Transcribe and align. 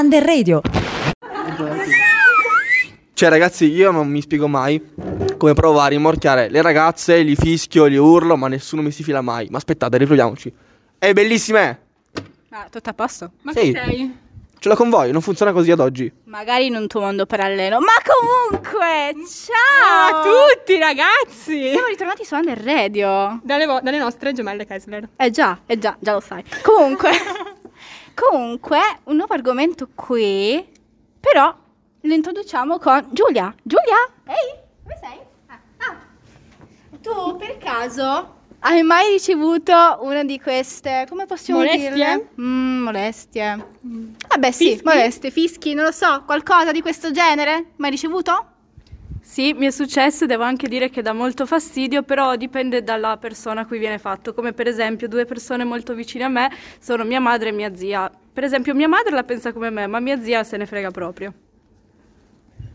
Under 0.00 0.22
Radio. 0.24 0.60
Cioè, 3.12 3.28
ragazzi, 3.28 3.66
io 3.70 3.90
non 3.90 4.08
mi 4.08 4.22
spiego 4.22 4.48
mai 4.48 4.82
come 5.36 5.52
provo 5.52 5.80
a 5.80 5.88
rimorchiare 5.88 6.48
le 6.48 6.62
ragazze, 6.62 7.20
li 7.20 7.36
fischio, 7.36 7.84
li 7.84 7.96
urlo, 7.96 8.36
ma 8.36 8.48
nessuno 8.48 8.80
mi 8.80 8.90
si 8.92 9.02
fila 9.02 9.20
mai. 9.20 9.48
Ma 9.50 9.58
aspettate, 9.58 9.98
riproviamoci. 9.98 10.52
È 10.98 11.12
bellissima! 11.12 11.68
eh? 11.68 11.76
Ah, 12.50 12.66
tutto 12.70 12.88
a 12.90 12.94
posto? 12.94 13.32
Ma 13.42 13.52
Sì. 13.52 13.60
chi 13.60 13.72
sei? 13.72 14.16
Ce 14.58 14.68
l'ho 14.68 14.74
con 14.74 14.90
voi, 14.90 15.10
non 15.10 15.22
funziona 15.22 15.52
così 15.52 15.70
ad 15.70 15.80
oggi. 15.80 16.10
Magari 16.24 16.66
in 16.66 16.74
un 16.76 16.86
tuo 16.86 17.00
mondo 17.00 17.24
parallelo. 17.24 17.78
Ma 17.80 17.92
comunque, 18.04 19.14
Ciao 19.26 19.56
ciao! 19.56 20.18
a 20.18 20.22
tutti 20.54 20.78
ragazzi! 20.78 21.70
Siamo 21.70 21.86
ritornati 21.86 22.24
su 22.24 22.34
Under 22.34 22.58
Radio. 22.62 23.40
Dalle, 23.42 23.64
vo- 23.64 23.80
dalle 23.82 23.96
nostre 23.98 24.32
gemelle 24.34 24.66
Kessler. 24.66 25.08
Eh 25.16 25.30
già, 25.30 25.60
eh 25.64 25.78
già, 25.78 25.96
già 25.98 26.12
lo 26.12 26.20
sai. 26.20 26.44
Comunque, 26.62 27.08
comunque, 28.28 28.78
un 29.04 29.16
nuovo 29.16 29.32
argomento 29.34 29.88
qui, 29.94 30.66
però 31.18 31.54
lo 32.02 32.14
introduciamo 32.14 32.78
con 32.78 33.08
Giulia. 33.12 33.54
Giulia? 33.62 33.96
Ehi, 34.26 34.58
dove 34.82 34.98
sei? 35.00 35.18
Ah, 35.46 35.60
ah. 35.78 35.96
Tu 37.00 37.36
per 37.36 37.56
caso 37.58 38.38
hai 38.62 38.82
mai 38.82 39.10
ricevuto 39.12 39.72
una 40.02 40.22
di 40.22 40.38
queste, 40.38 41.06
come 41.08 41.24
possiamo 41.24 41.60
Molestie? 41.60 41.88
dirle? 41.88 42.28
Mm, 42.40 42.82
molestie. 42.82 43.66
Vabbè 44.28 44.50
sì, 44.50 44.64
Fischi? 44.72 44.84
molestie, 44.84 45.30
fischi, 45.30 45.74
non 45.74 45.84
lo 45.86 45.92
so, 45.92 46.22
qualcosa 46.26 46.70
di 46.70 46.82
questo 46.82 47.10
genere? 47.10 47.70
Mai 47.76 47.90
ricevuto? 47.90 48.49
Sì, 49.30 49.52
mi 49.52 49.66
è 49.66 49.70
successo 49.70 50.24
e 50.24 50.26
devo 50.26 50.42
anche 50.42 50.66
dire 50.66 50.90
che 50.90 51.02
dà 51.02 51.12
molto 51.12 51.46
fastidio, 51.46 52.02
però 52.02 52.34
dipende 52.34 52.82
dalla 52.82 53.16
persona 53.16 53.60
a 53.60 53.64
cui 53.64 53.78
viene 53.78 53.98
fatto. 53.98 54.34
Come 54.34 54.52
per 54.52 54.66
esempio 54.66 55.06
due 55.06 55.24
persone 55.24 55.62
molto 55.62 55.94
vicine 55.94 56.24
a 56.24 56.28
me 56.28 56.50
sono 56.80 57.04
mia 57.04 57.20
madre 57.20 57.50
e 57.50 57.52
mia 57.52 57.72
zia. 57.72 58.10
Per 58.32 58.42
esempio 58.42 58.74
mia 58.74 58.88
madre 58.88 59.12
la 59.12 59.22
pensa 59.22 59.52
come 59.52 59.70
me, 59.70 59.86
ma 59.86 60.00
mia 60.00 60.20
zia 60.20 60.42
se 60.42 60.56
ne 60.56 60.66
frega 60.66 60.90
proprio. 60.90 61.32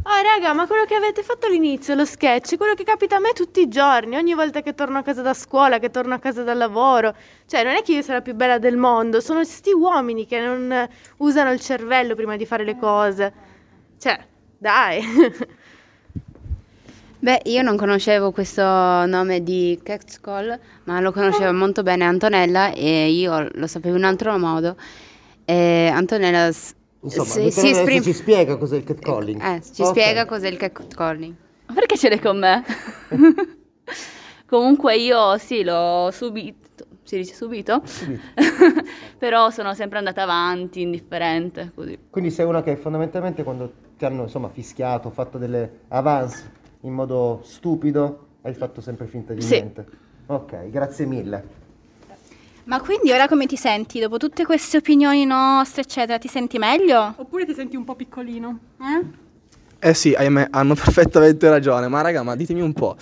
Oh 0.04 0.22
raga, 0.24 0.54
ma 0.54 0.66
quello 0.66 0.86
che 0.86 0.96
avete 0.96 1.24
fatto 1.24 1.48
all'inizio, 1.48 1.94
lo 1.94 2.06
sketch, 2.06 2.54
è 2.54 2.58
quello 2.58 2.74
che 2.74 2.86
capita 2.86 3.18
a 3.18 3.20
me 3.20 3.34
tutti 3.34 3.60
i 3.60 3.68
giorni, 3.68 4.16
ogni 4.16 4.34
volta 4.34 4.62
che 4.62 4.74
torno 4.74 5.00
a 5.00 5.02
casa 5.02 5.22
da 5.22 5.34
scuola, 5.34 5.80
che 5.80 5.92
torno 5.92 6.14
a 6.14 6.20
casa 6.20 6.44
dal 6.44 6.58
lavoro. 6.58 7.14
Cioè, 7.48 7.66
non 7.66 7.74
è 7.74 7.82
che 7.82 7.92
io 7.92 8.02
sia 8.02 8.14
la 8.14 8.22
più 8.22 8.34
bella 8.34 8.60
del 8.60 8.78
mondo, 8.78 9.20
sono 9.20 9.44
sti 9.44 9.74
uomini 9.74 10.26
che 10.26 10.40
non 10.40 10.88
usano 11.18 11.52
il 11.52 11.60
cervello 11.60 12.16
prima 12.16 12.38
di 12.38 12.46
fare 12.46 12.64
le 12.64 12.78
cose. 12.78 13.34
Cioè, 14.00 14.26
dai. 14.58 15.04
Beh, 17.26 17.42
io 17.46 17.64
non 17.64 17.76
conoscevo 17.76 18.30
questo 18.32 18.62
nome 18.62 19.42
di 19.42 19.80
catcall, 19.82 20.60
ma 20.84 21.00
lo 21.00 21.12
conosceva 21.12 21.52
molto 21.52 21.82
bene 21.82 22.04
Antonella 22.04 22.72
e 22.72 23.10
io 23.10 23.48
lo 23.52 23.66
sapevo 23.66 23.96
in 23.96 24.04
un 24.04 24.08
altro 24.08 24.38
modo. 24.38 24.76
E 25.44 25.90
Antonella 25.92 26.52
s- 26.52 26.76
Insomma, 27.02 27.26
si, 27.26 27.40
Vittorio 27.42 27.52
si 27.74 27.80
esprime... 27.80 28.02
ci 28.04 28.14
spiega 28.14 28.58
cos'è 28.58 28.78
il 28.78 28.84
catcalling. 28.84 29.42
Eh, 29.42 29.60
ci 29.74 29.82
Ok. 29.82 29.88
spiega 29.88 30.26
cos'è 30.26 30.48
il 30.50 30.58
catcalling. 30.58 31.34
Ma 31.66 31.74
Perché 31.74 31.98
ce 31.98 32.10
l'hai 32.10 32.20
con 32.20 32.38
me? 32.38 32.64
Comunque 34.46 34.96
io 34.96 35.36
sì, 35.40 35.64
l'ho 35.64 36.12
subito, 36.12 36.86
si 37.02 37.18
dice 37.18 37.34
subito? 37.34 37.82
però 39.18 39.50
sono 39.50 39.74
sempre 39.74 39.98
andata 39.98 40.22
avanti, 40.22 40.82
indifferente, 40.82 41.72
così. 41.74 41.98
Quindi 42.08 42.30
sei 42.30 42.46
una 42.46 42.62
che 42.62 42.76
fondamentalmente 42.76 43.42
quando 43.42 43.72
ti 43.98 44.06
hanno 44.06 44.22
insomma 44.22 44.50
fischiato, 44.50 45.10
fatto 45.10 45.40
delle 45.40 45.80
avance 45.88 46.62
in 46.86 46.94
modo 46.94 47.42
stupido, 47.44 48.28
hai 48.44 48.54
fatto 48.54 48.80
sempre 48.80 49.08
finta 49.08 49.34
di 49.34 49.42
Sì. 49.42 49.56
niente. 49.56 49.86
Ok, 50.28 50.70
grazie 50.70 51.06
mille. 51.06 51.64
Ma 52.66 52.80
quindi 52.80 53.12
ora 53.12 53.28
come 53.28 53.46
ti 53.46 53.58
senti? 53.58 54.00
Dopo 54.00 54.18
tutte 54.18 54.46
queste 54.46 54.78
opinioni 54.78 55.24
nostre, 55.26 55.82
eccetera, 55.82 56.18
ti 56.18 56.28
senti 56.28 56.58
meglio? 56.58 57.14
Oppure 57.18 57.46
ti 57.46 57.54
senti 57.54 57.76
un 57.76 57.84
po' 57.84 57.96
piccolino? 57.96 58.60
Eh? 58.80 59.24
Eh 59.90 59.94
sì, 59.94 60.14
ahimè, 60.14 60.48
hanno 60.52 60.74
perfettamente 60.76 61.50
ragione. 61.50 61.88
Ma 61.88 62.02
raga, 62.02 62.24
ma 62.24 62.36
ditemi 62.36 62.62
un 62.62 62.74
po'. 62.74 62.96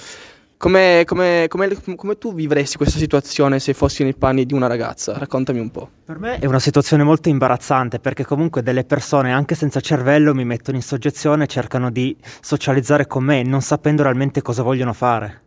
Come, 0.64 1.04
come- 1.06 1.48
come- 1.50 1.76
come 1.98 2.18
tu 2.18 2.34
vivresti 2.34 2.78
questa 2.78 2.98
situazione 2.98 3.60
se 3.60 3.74
fossi 3.74 4.04
nei 4.04 4.14
panni 4.14 4.46
di 4.46 4.54
una 4.54 4.68
ragazza? 4.68 5.18
Raccontami 5.18 5.60
un 5.60 5.70
po'. 5.70 5.90
Per 6.06 6.18
me 6.18 6.40
è 6.40 6.46
una 6.46 6.60
situazione 6.60 7.04
molto 7.04 7.28
imbarazzante 7.28 8.00
perché 8.00 8.24
comunque 8.24 8.64
delle 8.64 8.86
persone 8.86 9.34
anche 9.34 9.56
senza 9.56 9.82
cervello 9.82 10.34
mi 10.34 10.46
mettono 10.46 10.78
in 10.78 10.84
soggezione 10.84 11.44
e 11.44 11.48
cercano 11.48 11.92
di 11.92 12.16
socializzare 12.40 13.08
con 13.08 13.26
me 13.26 13.44
non 13.44 13.60
sapendo 13.60 14.04
realmente 14.04 14.42
cosa 14.42 14.64
vogliono 14.64 14.94
fare. 14.94 15.42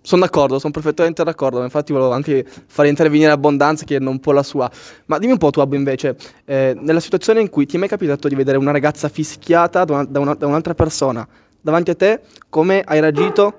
Sono 0.00 0.22
d'accordo, 0.22 0.58
sono 0.58 0.72
perfettamente 0.72 1.22
d'accordo. 1.22 1.62
Infatti, 1.62 1.92
volevo 1.92 2.10
anche 2.10 2.44
fare 2.66 2.88
intervenire 2.88 3.30
Abbondanza, 3.30 3.84
che 3.84 3.98
è 3.98 4.00
un 4.00 4.18
po' 4.18 4.32
la 4.32 4.42
sua. 4.42 4.68
Ma 5.06 5.18
dimmi 5.18 5.30
un 5.30 5.38
po', 5.38 5.50
tu, 5.50 5.60
Abbo, 5.60 5.76
invece, 5.76 6.16
eh, 6.44 6.76
nella 6.76 6.98
situazione 6.98 7.40
in 7.40 7.48
cui 7.48 7.66
ti 7.66 7.76
è 7.76 7.78
mai 7.78 7.86
capitato 7.86 8.26
di 8.26 8.34
vedere 8.34 8.58
una 8.58 8.72
ragazza 8.72 9.08
fischiata 9.08 9.84
da, 9.84 9.92
una- 9.92 10.04
da 10.04 10.18
una- 10.18 10.34
da 10.34 10.48
un'altra 10.48 10.74
persona 10.74 11.24
davanti 11.60 11.92
a 11.92 11.94
te, 11.94 12.20
come 12.48 12.82
hai 12.84 12.98
reagito? 12.98 13.58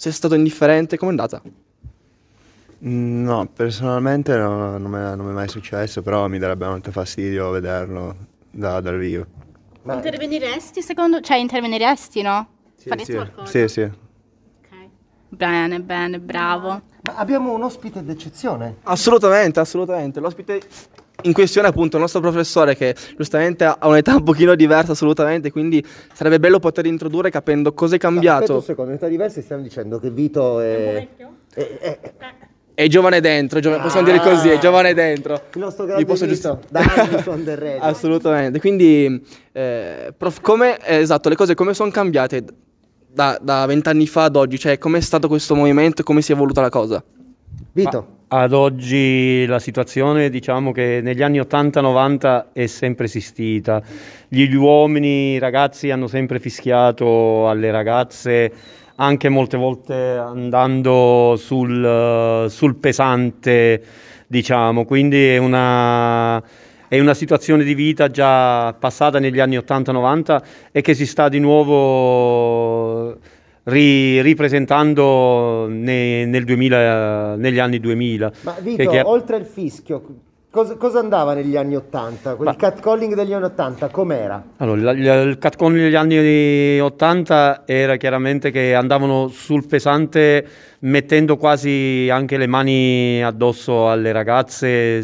Sei 0.00 0.12
stato 0.12 0.34
indifferente? 0.34 0.96
Com'è 0.96 1.10
andata? 1.10 1.42
Mm, 2.86 3.22
No, 3.22 3.46
personalmente 3.54 4.34
no- 4.34 4.78
non 4.78 4.90
mi 4.90 4.96
è 4.96 5.14
non 5.14 5.26
mi 5.26 5.32
è 5.32 5.34
mai 5.34 5.48
successo, 5.48 6.00
però 6.00 6.26
mi 6.26 6.38
darebbe 6.38 6.66
molto 6.66 6.90
fastidio 6.90 7.50
vederlo 7.50 8.16
da- 8.50 8.80
dal 8.80 8.96
vivo. 8.96 9.26
Ma 9.82 9.92
Interveniresti 9.96 10.80
secondo... 10.80 11.20
Cioè, 11.20 11.36
interveniresti, 11.36 12.22
no? 12.22 12.46
Sì, 12.76 12.88
Faresti 12.88 13.10
sì, 13.12 13.18
qualcosa? 13.18 13.50
sì, 13.50 13.68
sì. 13.68 13.82
Ok. 13.82 14.88
Bene, 15.28 15.80
bene, 15.82 16.18
bravo. 16.18 16.68
ma 17.02 17.16
abbiamo 17.16 17.52
un 17.52 17.62
ospite 17.62 18.02
d'eccezione. 18.02 18.76
Assolutamente, 18.84 19.60
assolutamente. 19.60 20.18
L'ospite 20.18 20.62
in 21.22 21.32
questione 21.32 21.66
è 21.68 21.70
appunto 21.70 21.96
il 21.96 22.02
nostro 22.02 22.20
professore 22.20 22.76
che 22.76 22.94
giustamente 23.16 23.64
ha 23.64 23.76
un'età 23.82 24.14
un 24.16 24.22
pochino 24.22 24.54
diversa 24.54 24.92
assolutamente, 24.92 25.50
quindi 25.50 25.84
sarebbe 26.12 26.38
bello 26.38 26.58
poter 26.58 26.86
introdurre 26.86 27.30
capendo 27.30 27.72
cosa 27.72 27.94
è 27.94 27.96
Aspetta 27.96 28.08
un 28.08 28.14
cambiato. 28.14 28.60
secondo, 28.60 28.90
in 28.90 28.96
età 28.96 29.08
diverse 29.08 29.42
stiamo 29.42 29.62
dicendo 29.62 29.98
che 29.98 30.10
Vito 30.10 30.60
è... 30.60 31.08
è- 31.54 31.78
è- 31.80 31.98
È 32.72 32.86
giovane 32.86 33.20
dentro, 33.20 33.58
è 33.58 33.62
giovane- 33.62 33.82
possiamo 33.82 34.06
dire 34.06 34.20
così, 34.20 34.48
è 34.48 34.58
giovane 34.58 34.94
dentro. 34.94 35.34
il 35.52 35.60
nostro 35.60 35.84
grande 35.84 36.04
posso 36.06 36.24
Vito, 36.24 36.58
Under 37.30 37.58
Radio. 37.58 37.82
Assolutamente. 37.82 38.58
Quindi, 38.58 39.22
eh, 39.52 40.14
prof, 40.16 40.40
come, 40.40 40.78
eh, 40.86 40.96
esatto, 40.96 41.28
le 41.28 41.36
cose 41.36 41.54
come 41.54 41.74
sono 41.74 41.90
cambiate 41.90 42.42
da 43.12 43.38
da 43.42 43.66
vent'anni 43.66 44.06
fa 44.06 44.24
ad 44.24 44.36
oggi? 44.36 44.58
Cioè, 44.58 44.78
com'è 44.78 45.00
stato 45.00 45.28
questo 45.28 45.54
movimento 45.54 46.00
e 46.00 46.04
come 46.04 46.22
si 46.22 46.32
è 46.32 46.34
evoluta 46.34 46.62
la 46.62 46.70
cosa? 46.70 47.04
Vito, 47.72 48.06
Ad 48.32 48.52
oggi 48.52 49.44
la 49.46 49.58
situazione, 49.58 50.30
diciamo 50.30 50.70
che 50.70 51.00
negli 51.02 51.20
anni 51.20 51.40
80-90 51.40 52.44
è 52.52 52.66
sempre 52.66 53.06
esistita. 53.06 53.82
Gli 54.28 54.54
uomini, 54.54 55.32
i 55.32 55.38
ragazzi 55.40 55.90
hanno 55.90 56.06
sempre 56.06 56.38
fischiato 56.38 57.48
alle 57.48 57.72
ragazze, 57.72 58.52
anche 58.94 59.28
molte 59.28 59.56
volte 59.56 59.94
andando 60.16 61.34
sul, 61.36 62.46
sul 62.48 62.76
pesante, 62.76 63.82
diciamo. 64.28 64.84
Quindi 64.84 65.30
è 65.30 65.38
una, 65.38 66.40
è 66.86 67.00
una 67.00 67.14
situazione 67.14 67.64
di 67.64 67.74
vita 67.74 68.12
già 68.12 68.72
passata 68.74 69.18
negli 69.18 69.40
anni 69.40 69.56
80-90 69.56 70.42
e 70.70 70.82
che 70.82 70.94
si 70.94 71.04
sta 71.04 71.28
di 71.28 71.40
nuovo 71.40 73.18
ri- 73.70 74.20
ripresentando 74.20 75.66
ne- 75.68 76.24
nel 76.26 76.44
2000, 76.44 77.36
negli 77.36 77.58
anni 77.58 77.78
2000. 77.80 78.32
ma 78.42 78.56
Vito, 78.60 78.90
che- 78.90 79.00
oltre 79.02 79.36
il 79.38 79.44
fischio, 79.46 80.02
cosa, 80.50 80.76
cosa 80.76 80.98
andava 80.98 81.34
negli 81.34 81.56
anni 81.56 81.76
80? 81.76 82.34
Quel 82.34 82.48
Ma- 82.48 82.56
catcalling 82.56 83.14
degli 83.14 83.32
anni 83.32 83.44
80 83.44 83.88
com'era? 83.88 84.42
Allora, 84.58 84.90
il, 84.92 85.28
il 85.28 85.38
catcon 85.38 85.72
negli 85.74 85.94
anni 85.94 86.78
80 86.80 87.62
era 87.66 87.96
chiaramente 87.96 88.50
che 88.50 88.74
andavano 88.74 89.28
sul 89.28 89.66
pesante 89.66 90.46
mettendo 90.80 91.36
quasi 91.36 92.08
anche 92.10 92.36
le 92.36 92.46
mani 92.46 93.22
addosso 93.22 93.88
alle 93.90 94.12
ragazze, 94.12 95.02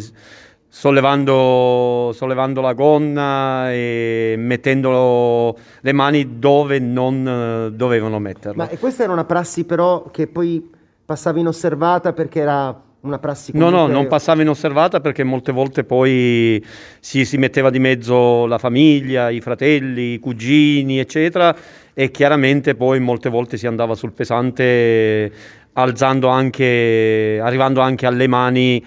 sollevando, 0.77 2.13
sollevando 2.13 2.61
la 2.61 2.75
gonna 2.75 3.73
e 3.73 4.35
mettendo 4.37 5.57
le 5.81 5.93
mani 5.95 6.39
dove 6.39 6.79
non 6.79 7.27
eh, 7.27 7.75
dovevano 7.75 8.19
metterle. 8.19 8.57
Ma 8.57 8.69
questa 8.79 9.05
era 9.05 9.13
una 9.15 9.25
prassi 9.25 9.65
però 9.65 10.11
che 10.11 10.27
poi 10.27 10.71
passava 11.03 11.39
inosservata 11.39 12.13
perché 12.13 12.41
era 12.41 12.79
una 13.01 13.19
prassi 13.19 13.53
No, 13.55 13.65
no, 13.65 13.71
comunque- 13.71 13.95
non 13.95 14.07
passava 14.07 14.43
inosservata 14.43 15.01
perché 15.01 15.25
molte 15.25 15.51
volte 15.51 15.83
poi 15.85 16.63
si, 17.01 17.25
si 17.25 17.39
metteva 17.39 17.71
di 17.71 17.79
mezzo 17.79 18.45
la 18.45 18.59
famiglia, 18.59 19.31
i 19.31 19.41
fratelli, 19.41 20.13
i 20.13 20.19
cugini, 20.19 20.99
eccetera, 20.99 21.57
e 21.95 22.11
chiaramente 22.11 22.75
poi 22.75 23.01
molte 23.01 23.31
volte 23.31 23.57
si 23.57 23.67
andava 23.67 23.95
sul 23.95 24.13
pesante 24.13 25.33
alzando 25.73 26.29
anche, 26.29 27.41
arrivando 27.43 27.81
anche 27.81 28.05
alle 28.05 28.27
mani 28.27 28.85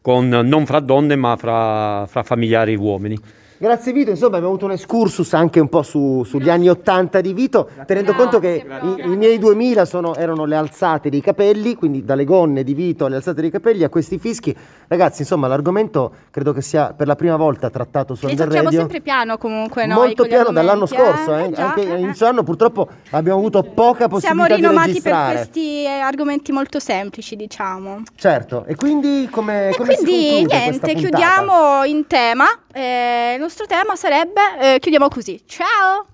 con, 0.00 0.28
non 0.28 0.66
fra 0.66 0.80
donne 0.80 1.16
ma 1.16 1.36
fra, 1.36 2.06
fra 2.06 2.22
familiari 2.22 2.76
uomini. 2.76 3.18
Grazie 3.62 3.92
Vito, 3.92 4.08
insomma 4.08 4.36
abbiamo 4.36 4.48
avuto 4.54 4.64
un 4.64 4.72
excursus 4.72 5.34
anche 5.34 5.60
un 5.60 5.68
po' 5.68 5.82
su- 5.82 6.24
sugli 6.24 6.48
anni 6.48 6.70
80 6.70 7.20
di 7.20 7.34
Vito, 7.34 7.68
tenendo 7.86 8.14
conto 8.14 8.38
che 8.38 8.64
i, 8.82 9.02
i 9.12 9.16
miei 9.18 9.38
2000 9.38 9.84
sono- 9.84 10.14
erano 10.14 10.46
le 10.46 10.56
alzate 10.56 11.10
dei 11.10 11.20
capelli, 11.20 11.74
quindi 11.74 12.02
dalle 12.02 12.24
gonne 12.24 12.64
di 12.64 12.72
Vito 12.72 13.04
alle 13.04 13.16
alzate 13.16 13.42
dei 13.42 13.50
capelli 13.50 13.84
a 13.84 13.90
questi 13.90 14.18
fischi. 14.18 14.56
Ragazzi, 14.88 15.20
insomma, 15.20 15.46
l'argomento 15.46 16.10
credo 16.30 16.54
che 16.54 16.62
sia 16.62 16.94
per 16.94 17.06
la 17.06 17.16
prima 17.16 17.36
volta 17.36 17.68
trattato 17.68 18.14
su 18.14 18.26
Under 18.28 18.48
Radio. 18.48 18.70
sempre 18.70 19.02
piano 19.02 19.36
comunque 19.36 19.84
noi 19.84 20.06
Molto 20.06 20.24
piano 20.24 20.52
dall'anno 20.52 20.84
argomenti, 20.84 21.18
scorso, 21.22 21.36
eh. 21.36 21.50
già, 21.50 21.66
anche 21.66 21.82
eh, 21.82 21.92
eh. 21.96 21.98
inizio 21.98 22.26
anno 22.26 22.42
purtroppo 22.42 22.88
abbiamo 23.10 23.38
avuto 23.40 23.62
poca 23.62 24.08
Siamo 24.08 24.14
possibilità 24.14 24.54
di 24.54 24.60
rinomati 24.62 24.86
per 25.02 25.12
registrare. 25.12 25.34
questi 25.34 25.84
eh, 25.84 25.88
argomenti 26.00 26.50
molto 26.52 26.78
semplici, 26.80 27.36
diciamo. 27.36 28.04
Certo, 28.16 28.64
e 28.66 28.74
quindi 28.74 29.28
come, 29.30 29.68
E 29.68 29.76
come 29.76 29.96
si 29.96 30.04
quindi 30.04 30.46
niente, 30.46 30.94
chiudiamo 30.94 31.84
in 31.84 32.06
tema. 32.06 32.46
Eh, 32.72 33.36
nostro 33.50 33.66
tema 33.66 33.96
sarebbe, 33.96 34.40
eh, 34.60 34.78
chiudiamo 34.78 35.08
così. 35.08 35.42
Ciao! 35.44 36.06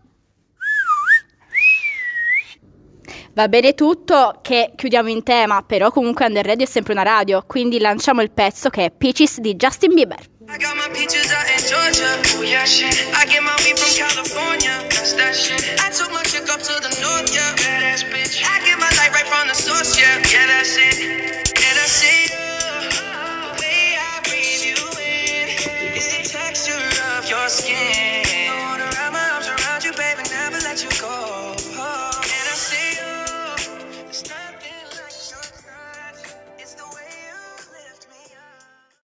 Va 3.34 3.48
bene 3.48 3.74
tutto 3.74 4.38
che 4.40 4.72
chiudiamo 4.74 5.10
in 5.10 5.22
tema, 5.22 5.62
però 5.62 5.90
comunque 5.90 6.24
Under 6.24 6.46
Radio 6.46 6.64
è 6.64 6.68
sempre 6.68 6.94
una 6.94 7.02
radio, 7.02 7.44
quindi 7.46 7.78
lanciamo 7.78 8.22
il 8.22 8.30
pezzo 8.30 8.70
che 8.70 8.86
è 8.86 8.90
Peaches 8.90 9.40
di 9.40 9.54
Justin 9.54 9.92
Bieber. 9.92 10.18
I 10.48 10.56
got 10.56 10.74
my 10.76 10.88
peaches 10.94 11.30
out 11.34 11.44
in 11.50 11.62
Georgia. 11.66 12.38
Oh 12.38 12.42
yeah, 12.42 12.64
shit. 12.64 12.94
I 13.12 13.26
get 13.26 13.42
my 13.42 13.52
weed 13.64 13.76
from 13.76 13.92
California. 13.92 14.80
That's 14.88 15.12
that 15.16 15.34
shit. 15.34 15.60
I 15.78 15.90
took 15.90 16.10
my 16.12 16.22
chick 16.22 16.48
up 16.48 16.62
to 16.62 16.80
the 16.80 16.96
north, 17.02 17.34
yeah. 17.34 17.52
Badass 17.56 18.04
bitch. 18.08 18.40
I 18.46 18.64
get 18.64 18.78
my 18.78 18.88
light 18.96 19.12
right 19.12 19.26
from 19.26 19.48
the 19.48 19.54
source, 19.54 19.98
yeah. 19.98 20.22
Yeah, 20.24 20.46
that's 20.46 20.78
it. 20.78 21.15